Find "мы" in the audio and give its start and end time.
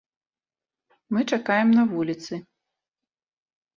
1.15-1.19